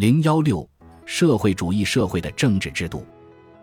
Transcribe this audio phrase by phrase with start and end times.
[0.00, 0.66] 零幺六，
[1.04, 3.04] 社会主义社会的政治制度，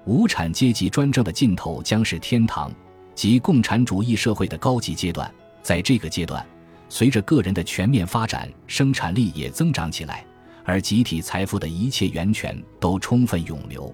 [0.06, 2.72] 无产阶级专政的尽头将是天堂，
[3.16, 5.34] 即共产主义社会的高级阶段。
[5.64, 6.46] 在这个阶段，
[6.90, 10.24] 随着个人的全面发展，生产力也增长起来，
[10.64, 13.92] 而集体财富的一切源泉都充分涌流。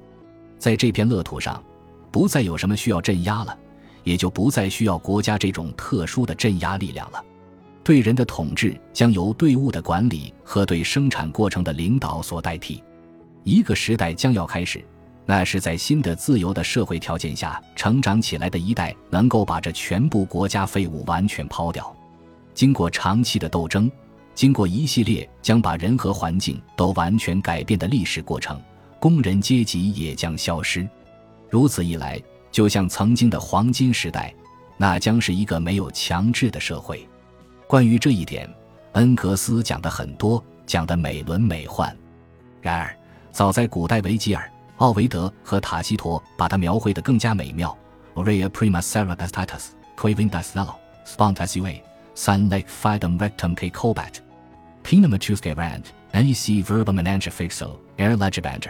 [0.60, 1.64] 在这片乐土上，
[2.12, 3.58] 不再有什么需要镇压了，
[4.04, 7.24] 也就不再需要国家这种特殊的镇压力量了。
[7.84, 12.82] 对人的统治将由对物的管理和对生产过程的领导所代替，
[13.44, 14.84] 一个时代将要开始，
[15.26, 21.94] 那是在新的自由的社会条件下成长起来的一代能够把这全部国家废物完全抛掉。
[22.54, 23.92] 经过长期的斗争，
[24.34, 28.62] 经过一系列将把人和环境都完全改变的历史过程，
[28.98, 30.88] 工人阶级也将消失。
[31.50, 34.34] 如此一来，就像曾经的黄金时代，
[34.78, 37.06] 那将是一个没有强制的社会。
[37.74, 38.48] 关于这一点，
[38.92, 41.92] 恩格斯讲的很多，讲的美轮美奂。
[42.62, 42.96] 然而，
[43.32, 47.76] 早在古代，维吉尔、奥维德和塔西佗把它描绘得更加美妙。
[48.14, 51.82] Aurea prima sera estatus, quavindas cello, spontas ua,
[52.14, 54.18] san lec fidem rectum que cobat,
[54.84, 58.70] pinamatusque rand, nec verbum enange fixo, air legibander。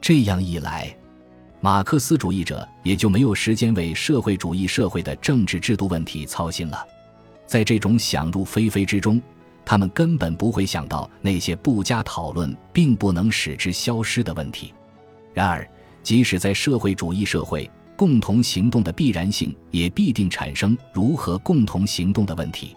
[0.00, 0.92] 这样一来，
[1.60, 6.84] 马克思主义者也就没有时间为社会主义社会的政治制度问题操心了。
[7.54, 9.22] 在这种想入非非之中，
[9.64, 14.74] 他们根本不会想到那些不加讨论并不能使之消失的问题。
[15.32, 15.64] 然而，
[16.02, 22.74] 即使在社会主义社会，共同行动的必然性也必定产生如何共同行动的问题。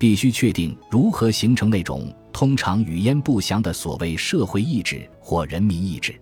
[0.00, 6.12] 必须确定如何形成那种通常语焉不详的所谓社会意志或人民意志。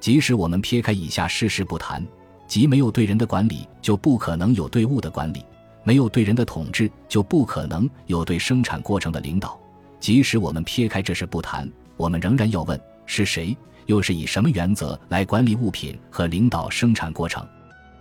[0.00, 2.04] 即使我们撇开以下事实不谈，
[2.48, 5.44] 即没有对人的管理，就不可能有对物的管理。
[5.88, 9.58] 没有对人的统治，就不可能有对生产过程的领导。
[9.98, 17.42] 即使我们撇开这事不谈，我们仍然要问：是谁，又是以什么原则来管理物品和领导生产过程？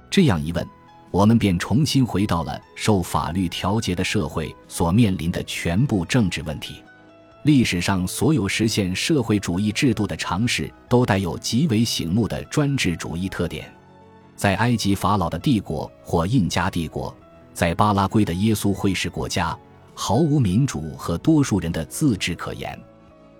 [0.09, 0.67] 这样一问，
[1.11, 6.83] 我们便重新回到了受法律调节的社会所面临的全部政治问题。
[7.43, 13.73] 历史上所有实现社会主义制度的尝试，都带有极为醒目的专制主义特点。
[14.35, 17.15] 在埃及法老的帝国或印加帝国。
[17.57, 19.57] 在巴拉圭的耶稣会士国家，
[19.95, 22.79] 毫无民主和多数人的自治可言。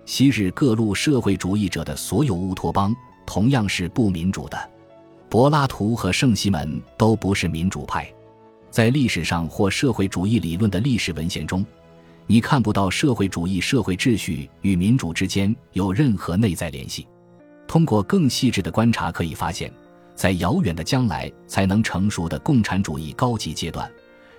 [0.06, 2.92] 昔日各路社会主义者的所有乌托邦
[3.24, 4.58] 同样是不民主的。
[5.28, 8.12] 柏拉图和圣西门都不是民主派。
[8.72, 11.64] 在历史上或社会主义理论的历史文献中，
[12.26, 17.06] 你看不到社会主义社会秩序与民主之间有任何内在联系。
[17.68, 19.72] 通过更细致的观察，可以发现，
[20.16, 23.88] 在遥远的将来才能成熟的共产主义高级阶段。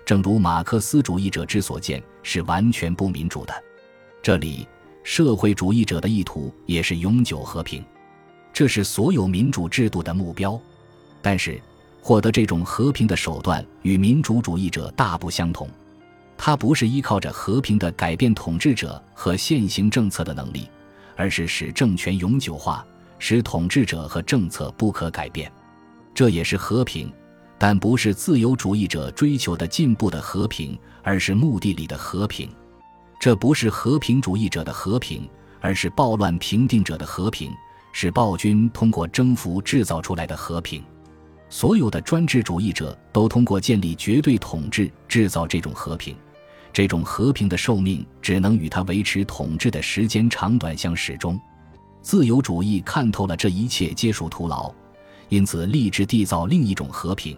[0.10, 3.54] 正如马克思主义者之所见，是完全不民主的。
[4.24, 4.68] 这里，
[5.04, 7.86] 社会主义者的意图也是永久和平，
[8.52, 10.60] 这是所有民主制度的目标。
[11.22, 11.62] 但是，
[12.02, 15.70] 获得这种和平的手段与民主主义者大不相同。
[16.36, 20.68] 它不是依靠着和平的改变统治者和现行政策的能力，
[21.16, 22.84] 而是使政权永久化，
[23.20, 25.52] 使统治者和政策不可改变。
[26.16, 27.14] 这也是和平。
[27.60, 32.50] 但不是自由主义者追求的进步的和平，而是目的里的和平。
[33.20, 37.52] 这不是和平主义者的和平，而是暴乱平定者的和平，
[37.92, 40.82] 是暴君通过征服制造出来的和平。
[41.50, 46.16] 所有的专制主义者都通过建立绝对统治制造这种和平，
[46.72, 51.38] 这种和平的寿命只能与他维持统治的时间长短相始终。
[52.02, 54.74] 自由主义看透了这一切皆属徒劳，
[55.28, 57.38] 因此立志缔造另一种和平。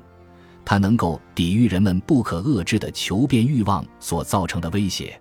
[0.66, 5.20] 它能够抵御人们不可遏制的求变欲望所造成的威胁。